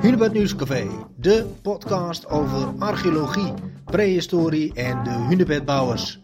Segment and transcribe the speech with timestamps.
[0.00, 3.52] Hunebed Nieuwscafé, de podcast over archeologie,
[3.84, 6.18] prehistorie en de hunebedbouwers.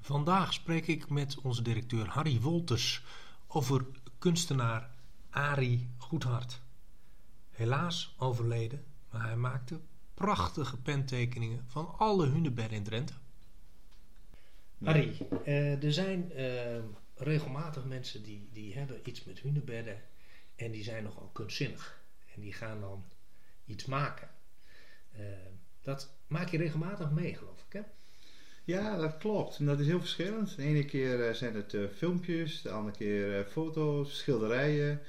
[0.00, 3.04] Vandaag spreek ik met onze directeur Harry Wolters
[3.46, 3.86] over
[4.18, 4.90] kunstenaar
[5.30, 6.60] Arie Goedhart.
[7.50, 9.80] Helaas overleden, maar hij maakte
[10.14, 13.14] prachtige pentekeningen van alle hunebedden in Drenthe.
[14.84, 16.78] Harry, eh, er zijn eh,
[17.14, 20.02] regelmatig mensen die, die hebben iets met hunebedden
[20.58, 22.00] en die zijn nogal kunstzinnig.
[22.34, 23.04] En die gaan dan
[23.64, 24.28] iets maken.
[25.16, 25.20] Uh,
[25.82, 27.80] dat maak je regelmatig mee, geloof ik, hè?
[28.64, 29.58] Ja, dat klopt.
[29.58, 30.56] En dat is heel verschillend.
[30.56, 35.00] De ene keer zijn het filmpjes, de andere keer foto's, schilderijen,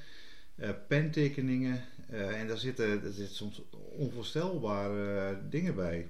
[0.88, 1.84] pentekeningen.
[2.10, 6.08] en daar zitten, daar zitten soms onvoorstelbare dingen bij.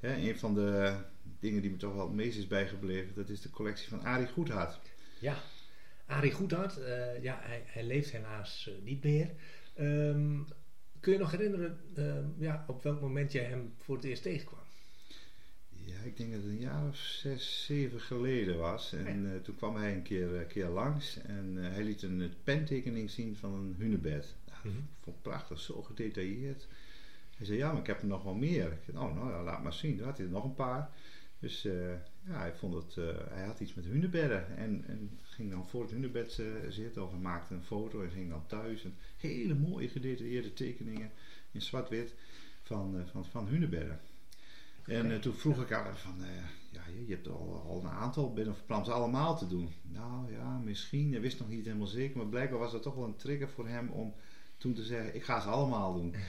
[0.00, 0.96] een van de
[1.40, 4.26] dingen die me toch wel het meest is bijgebleven, dat is de collectie van Arie
[4.26, 4.78] Goedhart.
[5.18, 5.36] Ja,
[6.06, 9.30] Arie Goedhart, uh, ja, hij, hij, leeft helaas uh, niet meer.
[9.80, 10.46] Um,
[11.00, 14.62] kun je nog herinneren uh, ja, op welk moment jij hem voor het eerst tegenkwam?
[15.68, 18.92] Ja, ik denk dat het een jaar of zes, zeven geleden was.
[18.92, 19.40] En ja.
[19.40, 23.74] toen kwam hij een keer, keer langs en hij liet een pentekening zien van een
[23.78, 24.34] hunebed.
[24.46, 24.88] Nou, mm -hmm.
[25.00, 26.66] vond prachtig, zo gedetailleerd.
[27.36, 28.72] Hij zei, ja, maar ik heb er nog wel meer.
[28.72, 29.96] Ik zei, oh, nou ja, laat maar zien.
[29.96, 30.90] Toen had hij er nog een paar.
[31.38, 31.68] Dus
[32.26, 35.82] ja, hij vond het, uh, hij had iets met hunebedden en, en ging dan voor
[35.82, 38.84] het hunebed uh, zitten of hij maakte een foto en ging dan thuis.
[38.84, 41.10] En hele mooie gedetailleerde tekeningen
[41.50, 42.14] in zwart-wit
[42.62, 44.00] van, van, van hunebedden.
[44.84, 46.14] En toen vroeg ik aan hem van,
[46.70, 49.68] ja, je, je hebt al, al een aantal bedden ze allemaal te doen.
[49.82, 53.04] Nou ja, misschien, hij wist nog niet helemaal zeker, maar blijkbaar was dat toch wel
[53.04, 54.14] een trigger voor hem om
[54.56, 56.14] toen te zeggen, ik ga ze allemaal doen.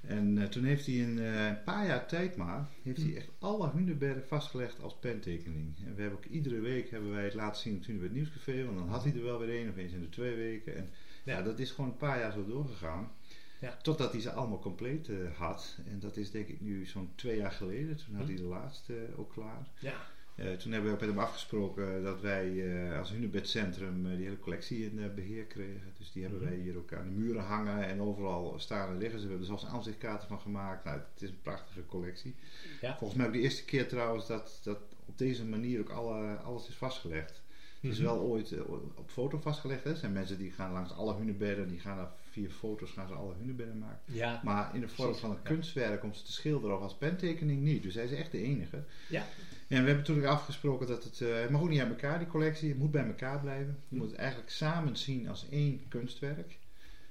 [0.00, 3.28] En uh, toen heeft hij in uh, een paar jaar tijd maar, heeft hij echt
[3.38, 5.74] alle hunebedden vastgelegd als pentekening.
[5.86, 8.64] En we hebben ook iedere week hebben wij het laten zien op het Hunebed Nieuwscafé,
[8.64, 10.76] want dan had hij er wel weer één of eens in de twee weken.
[10.76, 10.90] En
[11.24, 11.36] ja.
[11.36, 13.10] ja, dat is gewoon een paar jaar zo doorgegaan.
[13.60, 13.76] Ja.
[13.82, 15.78] Totdat hij ze allemaal compleet uh, had.
[15.86, 17.96] En dat is denk ik nu zo'n twee jaar geleden.
[17.96, 19.68] Toen had hij de laatste ook klaar.
[19.78, 20.06] Ja.
[20.40, 24.24] Uh, toen hebben we ook met hem afgesproken dat wij uh, als Hunebedcentrum uh, die
[24.24, 25.92] hele collectie in beheer kregen.
[25.98, 26.48] Dus die hebben -hmm.
[26.48, 29.20] wij hier ook aan de muren hangen en overal staan en liggen.
[29.20, 30.84] Ze hebben er zelfs aanzichtkaarten van gemaakt.
[30.84, 32.34] Nou, het is een prachtige collectie.
[32.80, 32.96] Ja.
[32.96, 36.68] Volgens mij ook de eerste keer trouwens dat, dat op deze manier ook alle, alles
[36.68, 37.42] is vastgelegd.
[37.80, 38.54] Het is wel ooit
[38.94, 39.84] op foto vastgelegd.
[39.84, 43.14] Er zijn mensen die gaan langs alle hunebedden, die gaan daar via foto's gaan ze
[43.14, 44.14] alle hunebedden maken.
[44.14, 45.48] Ja, maar in de vorm van een ja.
[45.48, 47.82] kunstwerk om ze te schilderen of als pentekening niet.
[47.82, 48.84] Dus hij is echt de enige.
[49.08, 49.26] Ja.
[49.68, 52.28] En we hebben natuurlijk afgesproken dat het, uh, het mag ook niet aan elkaar, die
[52.28, 52.68] collectie.
[52.68, 53.82] Het moet bij elkaar blijven.
[53.88, 56.58] Je moet het eigenlijk samen zien als één kunstwerk.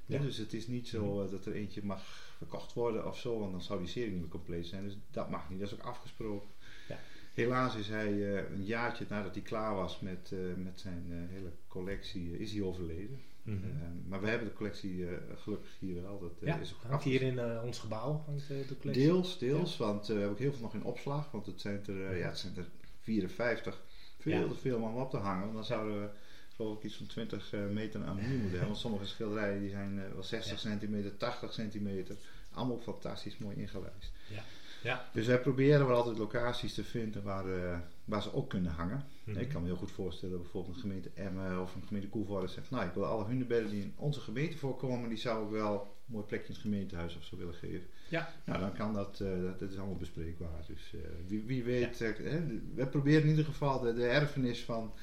[0.06, 0.20] Ja.
[0.20, 2.04] dus het is niet zo uh, dat er eentje mag
[2.38, 4.84] verkocht worden of zo, want dan zou die serie niet meer compleet zijn.
[4.84, 6.50] Dus dat mag niet, dat is ook afgesproken.
[6.88, 7.00] Ja.
[7.34, 12.40] Helaas is hij uh, een jaartje nadat hij klaar was met, met zijn hele collectie,
[12.40, 13.22] is hij overleden.
[13.48, 14.04] Mm -hmm.
[14.08, 16.20] maar we hebben de collectie gelukkig hier wel.
[16.20, 19.06] Dat ja, is ook hier in ons gebouw hangt de collectie.
[19.06, 19.86] Deels, deels, ja.
[19.86, 21.32] want we hebben ook heel veel nog in opslag.
[21.32, 22.66] Want het zijn er, ja, het zijn er
[23.02, 23.82] 54.
[24.20, 25.42] Veel te veel om op te hangen.
[25.42, 26.10] Want dan zouden we
[26.56, 28.68] geloof ik iets van 20 meter aan muur moeten hebben.
[28.68, 32.16] Want sommige schilderijen die zijn wel 60 centimeter, 80 centimeter.
[32.52, 34.12] Allemaal fantastisch mooi ingelijst.
[34.30, 34.44] Ja.
[34.88, 35.06] Ja.
[35.14, 39.04] Dus wij proberen wel altijd locaties te vinden waar, uh, waar ze ook kunnen hangen.
[39.24, 39.42] Mm -hmm.
[39.42, 42.70] Ik kan me heel goed voorstellen, bijvoorbeeld een gemeente Emmen of een gemeente Koevoorde zegt,
[42.70, 46.14] nou ik wil alle hunebedden die in onze gemeente voorkomen, die zou ik wel een
[46.14, 47.88] mooi plekje in het gemeentehuis of zo willen geven.
[48.10, 48.30] Ja.
[48.46, 50.64] Nou dan kan dat, uh, dat, dat, is allemaal bespreekbaar.
[50.68, 52.14] Dus uh, wie, wie weet, ja.
[52.76, 54.94] we proberen in ieder geval de, de erfenis van,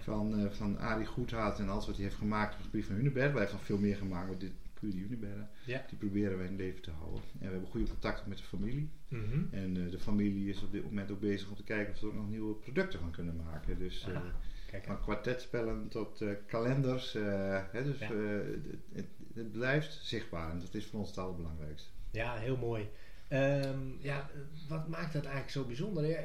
[0.00, 3.32] van, van Arie Goedhaat en alles wat hij heeft gemaakt op het gebied van hunebedden.
[3.32, 4.52] Wij hebben nog veel meer gemaakt, maar dit
[4.82, 5.18] puur die.
[5.64, 5.84] Ja.
[5.88, 7.20] Die proberen wij in leven te houden.
[7.32, 8.90] En we hebben goede contacten met de familie.
[9.08, 9.48] Mm -hmm.
[9.50, 12.06] En uh, de familie is op dit moment ook bezig om te kijken of ze
[12.06, 13.78] ook nog nieuwe producten van kunnen maken.
[13.78, 14.20] Dus uh,
[14.84, 17.12] van kwartetspellen tot uh, kalenders.
[17.12, 18.12] Hè, dus ja.
[18.92, 21.90] het, het, blijft zichtbaar en dat is voor ons het allerbelangrijkste.
[22.10, 22.88] Ja, heel mooi.
[23.32, 24.30] Um, ja,
[24.68, 26.06] wat maakt dat eigenlijk zo bijzonder?
[26.06, 26.18] Ja,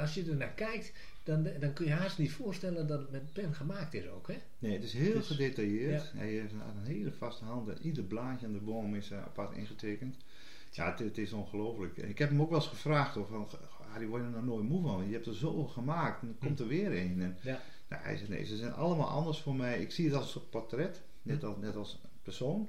[0.00, 3.32] als je er naar kijkt, dan, dan kun je haast niet voorstellen dat het met
[3.32, 4.36] pen gemaakt is ook, hè?
[4.58, 6.10] Nee, het is heel dus, gedetailleerd.
[6.12, 6.18] Ja.
[6.18, 9.56] Hij heeft een, een, hele vaste hand ieder blaadje aan de boom is uh, apart
[9.56, 10.16] ingetekend.
[10.70, 11.96] Ja, het, het is ongelooflijk.
[11.96, 13.48] Ik heb hem ook wel eens gevraagd of van,
[13.90, 15.06] Harry, word je er nou nooit moe van?
[15.06, 17.22] Je hebt er zoveel gemaakt en dan komt er weer een.
[17.22, 17.60] En, ja.
[17.88, 19.80] nou, hij zegt, nee, ze zijn allemaal anders voor mij.
[19.80, 22.68] Ik zie het als een portret, net als, net als persoon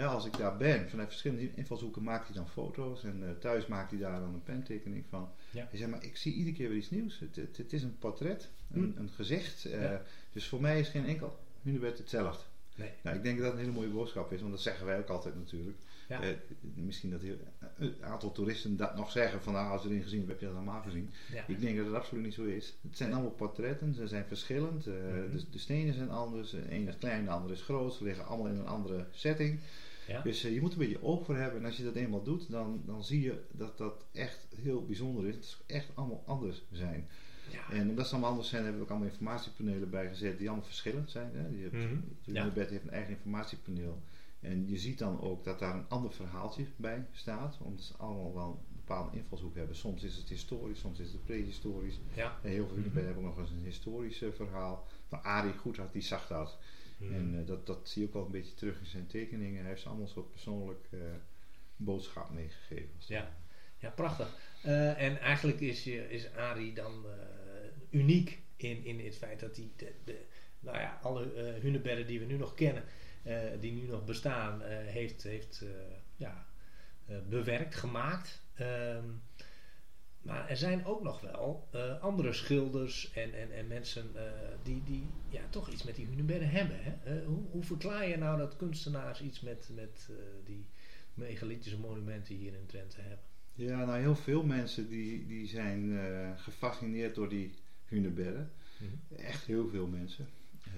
[0.00, 3.66] ja, als ik daar ben, vanuit verschillende invalshoeken maakt hij dan foto's en uh, thuis
[3.66, 5.30] maakt hij daar dan een pentekening van.
[5.50, 5.66] Ja.
[5.68, 7.18] Hij zegt, maar ik zie iedere keer weer iets nieuws.
[7.18, 9.00] Het, het, het is een portret, een, hm.
[9.00, 9.66] een gezicht.
[9.66, 10.02] Uh, ja.
[10.32, 12.44] Dus voor mij is geen enkel hunebed hetzelfde.
[12.74, 12.90] Nee.
[13.02, 15.08] Nou, ik denk dat dat een hele mooie boodschap is, want dat zeggen wij ook
[15.08, 15.76] altijd natuurlijk.
[16.08, 16.22] Ja.
[16.22, 16.28] Uh,
[16.74, 17.20] misschien dat
[17.78, 20.46] een aantal toeristen dat nog zeggen van nou, als je erin gezien hebt, heb je
[20.46, 21.10] dat allemaal gezien.
[21.32, 21.44] Ja.
[21.46, 22.74] Ik denk dat het absoluut niet zo is.
[22.82, 24.86] Het zijn allemaal portretten, ze zijn verschillend.
[24.86, 25.30] Uh, mm -hmm.
[25.30, 27.94] de, de, stenen zijn anders, de ene is klein, de andere is groot.
[27.94, 29.60] Ze liggen allemaal in een andere setting.
[30.22, 31.60] Dus je moet een beetje oog voor hebben.
[31.60, 35.26] En als je dat eenmaal doet, dan, dan zie je dat dat echt heel bijzonder
[35.26, 35.34] is.
[35.34, 37.08] Het is echt allemaal anders zijn.
[37.50, 37.70] Ja.
[37.70, 41.10] En omdat ze allemaal anders zijn, hebben we ook allemaal informatiepanelen bijgezet die allemaal verschillend
[41.10, 41.30] zijn.
[41.34, 41.46] Hè.
[41.48, 42.52] Je hebt, mm -hmm.
[42.54, 44.02] heeft een eigen informatiepaneel.
[44.40, 47.58] En je ziet dan ook dat daar een ander verhaaltje bij staat.
[47.62, 49.76] Omdat ze allemaal wel een bepaalde invalshoek hebben.
[49.76, 52.00] Soms is het historisch, soms is het prehistorisch.
[52.14, 52.38] Ja.
[52.42, 53.04] En heel veel mm -hmm.
[53.04, 54.86] hebben ook nog eens een historisch uh, verhaal.
[55.08, 56.58] Maar Arie Goedhart die zag dat.
[57.00, 59.60] En uh, dat, dat zie je ook wel een beetje terug in zijn tekeningen.
[59.60, 61.00] Hij heeft ze allemaal een soort persoonlijk uh,
[61.76, 62.90] boodschap meegegeven.
[62.98, 63.36] Ja.
[63.78, 64.36] ja, prachtig.
[64.96, 67.04] en eigenlijk is, is Arie dan
[67.90, 70.24] uniek in, in het feit dat hij de, de,
[70.60, 72.84] nou ja, alle uh, hunebedden die we nu nog kennen,
[73.26, 75.64] uh, die nu nog bestaan, uh, heeft, heeft
[76.16, 76.46] ja,
[77.28, 78.42] bewerkt, gemaakt.
[78.60, 79.22] Um,
[80.22, 81.68] maar er zijn ook nog wel
[82.00, 84.10] andere schilders en, en, en mensen
[84.62, 86.76] die, die ja, toch iets met die hunebedden hebben.
[86.80, 87.24] Hè?
[87.24, 90.08] hoe, hoe verklaar je nou dat kunstenaars iets met, met
[90.44, 90.66] die
[91.14, 93.18] megalithische monumenten hier in Drenthe hebben?
[93.54, 95.98] Ja, nou heel veel mensen die, die zijn
[96.38, 98.52] gefascineerd door die hunebedden.
[98.78, 99.20] Mhm.
[99.20, 100.28] Echt heel veel mensen.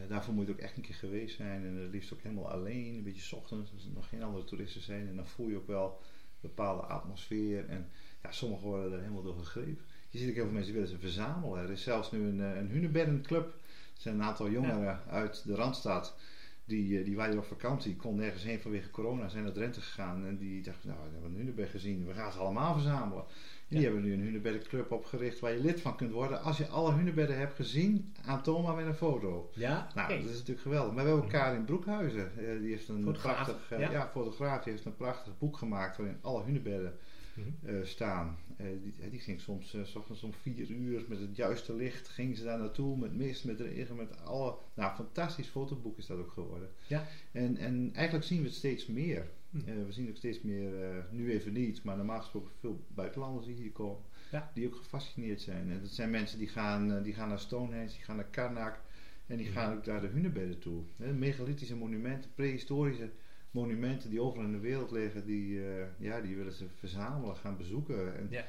[0.08, 1.64] Daarvoor moet je ook echt een keer geweest zijn.
[1.64, 4.82] En het liefst ook helemaal alleen, een beetje ochtends, als er nog geen andere toeristen
[4.82, 5.08] zijn.
[5.08, 7.68] En dan voel je ook wel een bepaalde atmosfeer.
[7.68, 7.88] En
[8.22, 9.84] ja, sommigen worden er helemaal door gegrepen.
[10.08, 11.62] Je ziet ook heel veel mensen die willen ze verzamelen.
[11.62, 13.46] Er is zelfs nu een, eh, een hunebeddenclub.
[13.94, 16.16] Er zijn een aantal jongeren uit de Randstad.
[16.64, 20.26] Die, eh, die waren op vakantie, kon nergens heen vanwege corona, zijn naar Drenthe gegaan.
[20.26, 23.24] En die dachten, nou, we hebben een hunebed gezien, we gaan ze allemaal verzamelen.
[23.68, 26.92] Die hebben nu een hunebeddenclub opgericht waar je lid van kunt worden als je alle
[26.92, 28.14] hunebedden hebt gezien.
[28.24, 29.50] Aan Toma met een foto.
[29.54, 30.94] Ja, nou, dat is natuurlijk geweldig.
[30.94, 32.32] Maar we hebben elkaar in Broekhuizen.
[32.38, 33.90] Uh, die heeft een fotograaf, prachtig, ja.
[33.90, 34.08] ja.
[34.12, 34.62] fotograaf.
[34.62, 36.94] Die heeft een prachtig boek gemaakt waarin alle hunebedden
[37.36, 38.36] uh, staan.
[38.56, 42.08] Die, die, ging soms, s ochtends om vier uur met het juiste licht.
[42.08, 44.56] Ging ze daar naartoe met mist, met regen, met alle.
[44.74, 46.68] Nou, fantastisch fotoboek is dat ook geworden.
[46.86, 47.06] Ja.
[47.32, 49.30] En, en eigenlijk zien we het steeds meer.
[49.52, 49.58] Hm.
[49.58, 53.46] Uh, we zien ook steeds meer, uh, nu even niet, maar normaal gesproken veel buitenlanders
[53.46, 54.50] die hier komen, ja.
[54.54, 55.70] die ook gefascineerd zijn.
[55.70, 58.80] En dat zijn mensen die gaan, uh, die gaan naar Stonehenge, die gaan naar Karnak
[59.26, 59.52] en die hm.
[59.52, 60.82] gaan ook naar de hunebedden toe.
[60.96, 63.10] Hè, megalithische monumenten, prehistorische
[63.52, 65.60] monumenten die overal in de wereld liggen, die,
[65.98, 68.16] ja, die willen ze verzamelen, gaan bezoeken.
[68.16, 68.44] En, ja.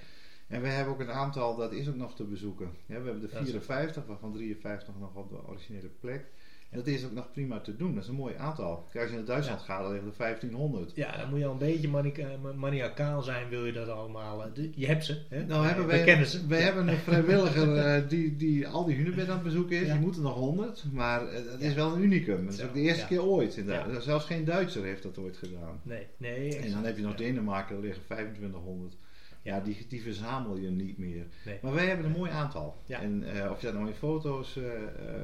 [0.47, 2.71] en we hebben ook een aantal, dat is ook nog te bezoeken.
[2.85, 6.25] Ja, we hebben de 54, waarvan 53 nog op de originele plek.
[6.73, 7.93] En dat is ook nog prima te doen.
[7.93, 8.87] Dat is een mooi aantal.
[8.91, 10.91] Kijk, als je naar Duitsland gaat, dan liggen er 1500.
[10.95, 14.43] Ja, dan moet je al een beetje eh, maniacaal zijn, wil je dat allemaal.
[14.43, 15.21] Eh, je hebt ze.
[15.29, 15.45] Hè?
[15.45, 16.47] Nou, hebben wij, kennen ze.
[16.47, 19.87] Wij hebben een vrijwilliger uh, die, die al die hunebedden aan het bezoeken is.
[19.87, 19.93] Ja.
[19.93, 20.83] Die moeten nog 100.
[20.91, 21.19] Maar
[21.51, 22.45] dat is wel een unicum.
[22.45, 23.57] Dat is ook de eerste keer ooit.
[23.57, 24.03] Inderdaad.
[24.03, 25.81] Zelfs geen Duitser heeft dat ooit gedaan.
[25.83, 26.57] Nee, nee.
[26.57, 28.95] En dan heb je nog Denemarken, daar liggen 2500
[29.43, 31.25] ja, die, die verzamel je niet meer.
[31.61, 32.81] Maar wij hebben een mooi aantal.
[32.87, 34.71] En uh, of je dat nou in foto's uh,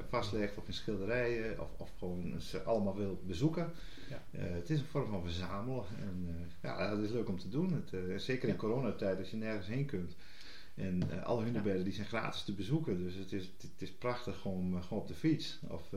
[0.10, 3.71] vastlegt of in schilderijen of, of gewoon ze allemaal wil bezoeken.
[4.10, 4.39] Ja.
[4.39, 5.83] het is een vorm van verzamelen.
[6.00, 6.27] En
[6.62, 7.74] ja, dat is leuk om te doen.
[7.74, 10.16] Het, zeker in coronatijd als je nergens heen kunt.
[10.80, 13.04] En alle hunebedden die zijn gratis te bezoeken.
[13.04, 15.90] Dus het is, het, is prachtig om gewoon op de fiets of,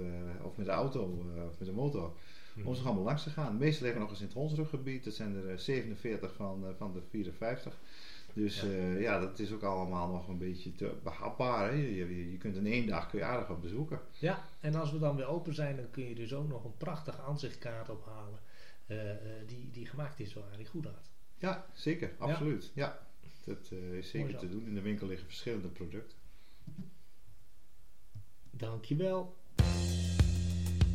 [0.42, 2.12] of met de auto of met de motor.
[2.54, 2.66] Hmm.
[2.66, 3.52] Om ze allemaal langs te gaan.
[3.52, 5.04] De meeste liggen nog eens in het Honsruggebied.
[5.04, 7.78] Dat zijn er 47 van, van de 54.
[8.32, 8.66] Dus ja.
[8.66, 9.20] Uh, ja.
[9.20, 11.70] dat is ook allemaal nog een beetje te behapbaar.
[11.70, 11.74] Hè?
[11.74, 14.00] Je, je, je, kunt in één dag kun je aardig op bezoeken.
[14.18, 16.76] Ja, en als we dan weer open zijn, dan kun je dus ook nog een
[16.76, 18.38] prachtige aanzichtkaart ophalen.
[19.46, 21.10] Die, die gemaakt is door Arie Goedhart.
[21.38, 22.12] Ja, zeker.
[22.18, 22.70] Absoluut.
[22.74, 23.06] Ja, ja
[23.44, 24.66] dat is zeker te doen.
[24.66, 26.18] In de winkel liggen verschillende producten.
[28.50, 29.36] Dankjewel.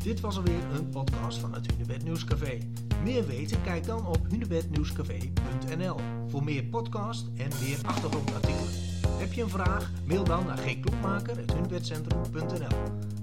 [0.03, 2.57] Dit was alweer een podcast van het Hunebed Nieuwscafé.
[3.03, 3.61] Meer weten?
[3.61, 5.95] Kijk dan op hunebednieuwscafé.nl
[6.27, 8.69] voor meer podcast en meer achtergrondartikelen.
[9.07, 9.91] Heb je een vraag?
[10.05, 12.77] Mail dan naar gklokmaker.hunebedcentrum.nl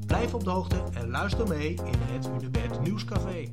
[0.07, 3.49] Blijf op de hoogte en luister mee in het Hunebed Nieuwscafé.